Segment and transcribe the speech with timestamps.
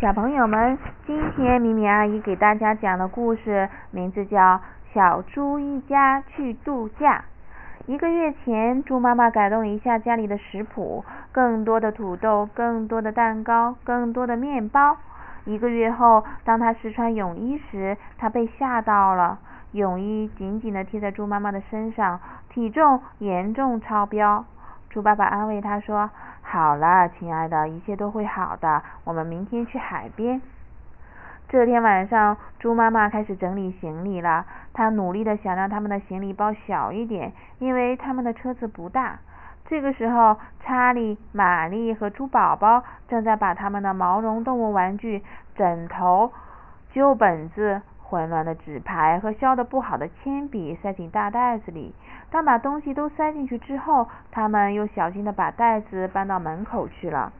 [0.00, 4.38] 小朋友们，今天米米阿姨给大家讲的故事名字叫
[4.94, 7.24] 《小猪一家去度假》。
[7.92, 14.96] 一个月前，猪妈妈改动了一下家里的食谱，更多的土豆，更多的蛋糕，更多的面包。
[15.46, 19.40] 一个月后，当她试穿泳衣时，她被吓到了。
[19.72, 24.44] 泳衣紧紧地贴在猪妈妈的身上，体重严重超标。
[24.90, 26.08] 猪爸爸安慰她说。
[26.50, 28.82] 好了，亲爱的，一切都会好的。
[29.04, 30.40] 我们明天去海边。
[31.46, 34.46] 这天晚上，猪妈妈开始整理行李了。
[34.72, 39.18] 她努力的想让他们的行李包小一点，因为他们的车子不大。
[39.66, 45.22] 这个时候，查理、玛丽和猪宝宝正在把他们的毛绒动物玩具、
[45.54, 46.32] 枕头、
[46.92, 47.82] 旧本子。
[48.08, 51.94] 混乱的纸牌和削的不好的铅笔塞进大袋子里。
[52.30, 57.32] 当把东西都塞进去之后，他们又小心的把袋子搬到门口去了。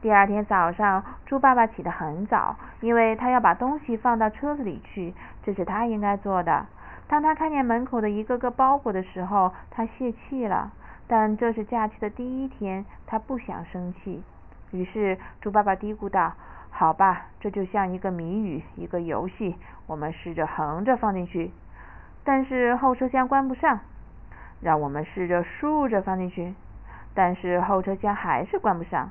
[0.00, 6.66] 第二天早上，猪爸爸起得很早，因为他要把东西放到车子里去，这是他应该做的。
[7.08, 10.70] 当他看见门口的一个个包裹的时候，他泄气了。
[11.08, 14.22] 但这是假期的第一天，他不想生气。
[14.70, 16.32] 于是，猪爸爸嘀咕道。
[16.78, 19.56] 好吧，这就像一个谜语，一个游戏。
[19.86, 21.50] 我们试着横着放进去，
[22.22, 23.80] 但是后车厢关不上。
[24.60, 26.54] 让我们试着竖着放进去，
[27.14, 29.08] 但是后车厢还是关不上。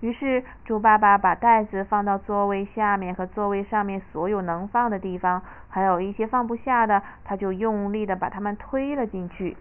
[0.00, 9.56] 于是猪爸爸把袋子放到座位下面和座位上面所有能放的地方，还有一些放不下的，他就用力的把它们推了进去。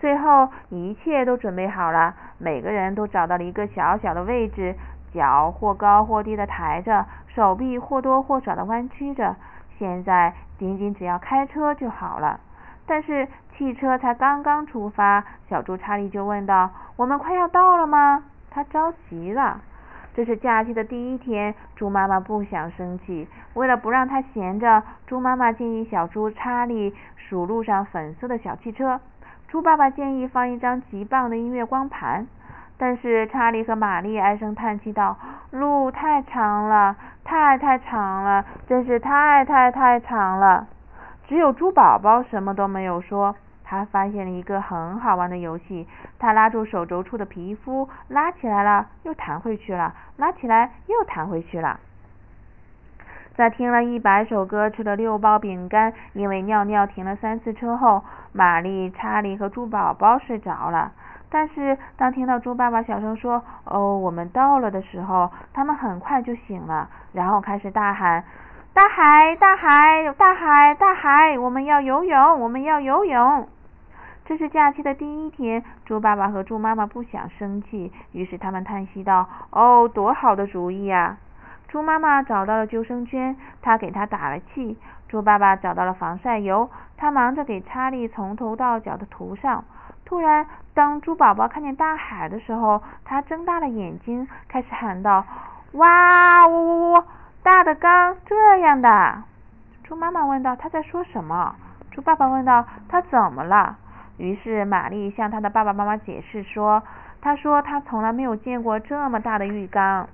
[0.00, 4.74] 最后一切都准备好了，每个人都找到了一个小小的位置。
[5.12, 9.36] 脚或高或低的抬着，手臂或多或少的弯曲着。
[9.78, 12.40] 现在仅仅只要开车就好了。
[12.86, 19.60] 但是汽车才刚刚出发，小猪查理就问道：“我们快要到了吗？”他着急了。
[20.12, 23.28] 这是假期的第一天，猪妈妈不想生气。
[23.54, 29.00] 为了不让它闲着，猪妈妈建议小猪查理数路上粉色的小汽车。
[29.46, 32.26] 猪爸爸建议放一张极棒的音乐光盘。
[32.80, 35.14] 但是查理和玛丽唉声叹气道
[35.52, 40.66] ：“路太长了，太太长了，真是太太太长了。”
[41.28, 43.36] 只有猪宝宝什么都没有说。
[43.62, 45.86] 他发现了一个很好玩的游戏。
[46.18, 51.78] 他拉住手肘处的皮肤，拉起来了，又弹回去了；拉起来，又弹回去了。
[53.34, 58.02] 在听了一百首歌，吃了六包饼干，因为尿尿停了三次车后，
[58.32, 60.92] 玛丽、查理和猪宝宝睡着了。
[61.30, 68.24] 但是当听到猪爸爸小声说“哦，我们到了”的时候，他们很快就醒了，然后开始大喊
[68.74, 71.38] ：“大海，大海，大海，大海！
[71.38, 73.48] 我们要游泳，我们要游泳！”
[74.26, 81.16] 这是假期的第一天，猪爸爸和猪妈妈不想生气，于是他们叹息道：“哦，多好的主意啊！”
[81.68, 84.76] 猪妈妈找到了救生圈，她给他打了气；
[85.08, 89.64] 猪爸爸找到了防晒油，他忙着给查理从头到脚的涂上。
[90.10, 90.44] 突然，
[90.74, 95.24] 当猪宝宝看见大海的时候，他睁大了眼睛，开始喊道
[95.74, 97.04] ：“哇，呜呜呜，
[97.44, 99.22] 大的缸这样的！”
[99.86, 101.54] 猪妈妈问道：“他在说什么？”
[101.92, 103.76] 猪爸爸问道：“他怎么了？”
[104.18, 106.82] 于是玛丽向他的爸爸妈妈解释说
[107.22, 110.08] ：“他说他从来没有见过这么大的浴缸。”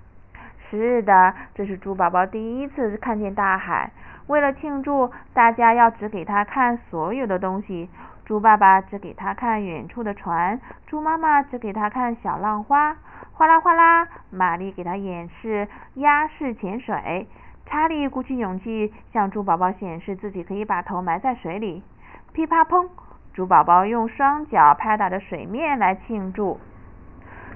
[0.68, 3.90] 是的，这是猪宝宝第一次看见大海。
[4.26, 7.88] 为了庆祝，大家要指给他看所有的东西。
[8.26, 12.96] 猪爸爸只给他看远处的船，猪妈妈只给他看小浪花，
[13.32, 14.08] 哗啦哗啦。
[14.30, 17.28] 玛丽给他演示鸭式潜水，
[17.66, 21.84] 查理鼓起勇气向猪宝宝显示自己可以把头埋在水里，
[22.32, 22.88] 噼啪砰，
[23.32, 26.58] 猪宝宝用双脚拍打着水面来庆祝。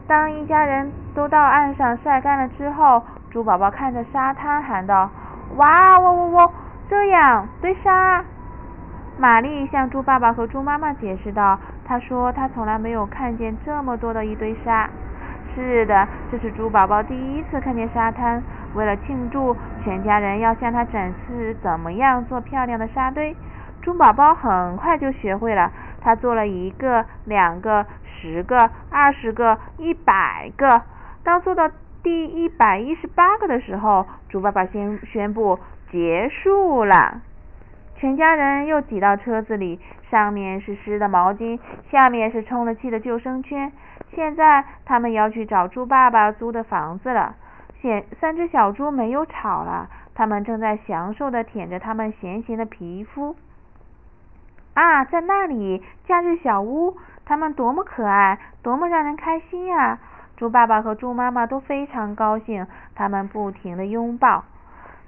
[0.06, 3.02] 当一家人都到岸上晒干了之后，
[3.32, 5.10] 猪宝宝看着沙滩喊道
[5.58, 6.52] ：“哇喔喔喔，
[6.88, 8.24] 这样堆沙。”
[9.20, 14.88] 玛丽向猪爸爸和猪妈妈解释道：“她说她从来没有看见这么多的一堆沙。
[15.54, 18.42] 是的，这是猪宝宝第一次看见沙滩。
[18.74, 23.36] 为了庆祝，全家人要向他展示怎么样做漂亮的沙堆。
[23.82, 25.70] 猪宝宝很快就学会了，
[26.00, 30.80] 他做了一个、两个、十个、二十个、一百个。
[31.22, 31.70] 当做到
[32.02, 35.58] 第一百一十八个的时候，猪爸爸先宣布
[35.90, 37.20] 结束了。”
[38.00, 39.78] 全家人又挤到车子里，
[40.10, 41.60] 上面是湿的毛巾，
[41.90, 43.70] 下面是充了气的救生圈。
[44.14, 47.34] 现在他们要去找猪爸爸租的房子了。
[47.82, 53.36] 现三只小猪没有吵了，它们正在享受的舔着它们咸咸的皮肤。
[54.72, 59.98] 啊，在那里，假日小屋，它们多么可爱，多么让人开心啊！
[60.38, 64.44] 猪爸爸和猪妈妈都非常高兴，他们不停的拥抱。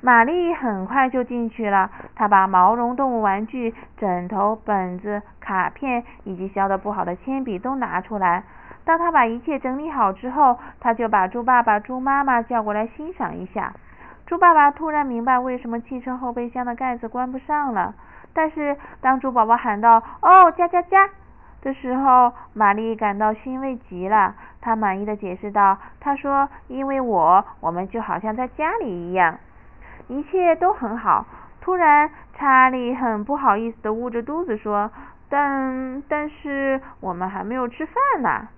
[0.04, 8.42] 玛丽很快就进去了，她把毛绒动物玩具、枕头、本子、卡片以及削的不好的铅笔都拿出来。
[8.84, 13.72] 当她把一切整理好之后，她就把猪爸爸、猪妈妈叫过来欣赏一下。
[14.26, 17.94] 猪爸爸突然明白为什么汽车后备箱的盖子关不上了。
[18.34, 21.08] 但是当猪宝宝喊道“哦，加加加”
[21.62, 24.34] 的时候，玛丽感到欣慰极了。
[24.60, 29.38] 她满意的解释道：“她说，因为我，我们就好像在家里一样。”
[30.08, 31.26] 一切都很好。
[31.60, 34.90] 突然，查理很不好意思的捂着肚子说
[35.30, 38.48] ：“但但是我们还没有吃饭呢。”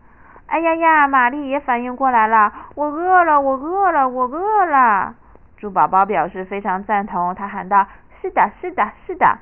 [0.46, 1.08] 哎呀呀！
[1.08, 5.14] 玛丽也反应过来了：“我饿了，我饿了，我饿了。”
[5.56, 7.86] 猪宝宝表示非常赞同，他喊道
[8.20, 9.38] ：“是的，是的，是的。”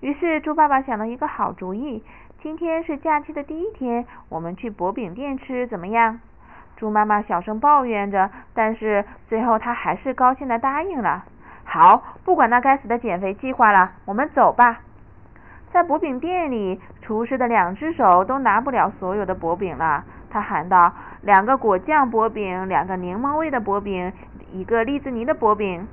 [0.00, 2.04] 于是，猪爸爸想了一个好主意
[2.42, 6.20] ：“今天是假期的第一天，我们去薄饼店吃，怎么样？”
[6.78, 11.24] 猪妈妈小声抱怨着，但是最后她还是高兴的答应了。
[11.64, 14.78] 好，不管那该死的减肥计划了，我们走吧。
[15.72, 20.04] 在薄饼店里，厨师的两只手都拿不了所有的薄饼了。
[20.30, 24.12] 他喊道：“两个果酱薄饼，两个柠檬味的薄饼，
[24.52, 25.86] 一个栗子泥的薄饼。”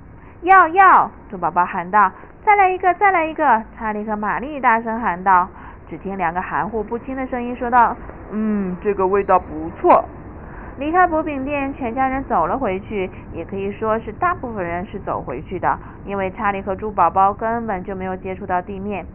[0.44, 1.10] 要要！
[1.32, 2.12] 猪宝宝喊道
[2.46, 5.48] ：“再来一个，再来一个！”查理和玛丽大声喊道。
[5.90, 7.96] 只听两个含糊不清的声音说道
[8.32, 10.06] ：“嗯，这个味道不错。”
[10.78, 19.06] 离开薄饼店，全家人走了回去，也可以说是大部分人是走回去的，因为查理和猪宝宝根本就没有接触到地面。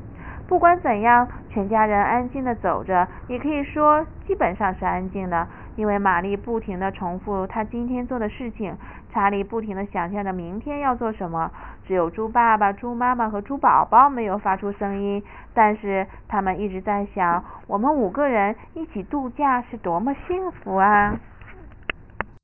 [0.49, 5.47] 不管怎样，全家人安静的走着，也可以说基本上是安静的，
[5.77, 8.75] 因为玛丽不停的重复她今天做的事情，
[9.13, 11.51] 查理不停的想象着明天要做什么，
[11.87, 15.23] 只有猪爸爸、猪妈妈和猪宝宝没有发出声音，
[15.53, 21.15] 但是他们一直在想，我们五个人一起度假是多么幸福啊！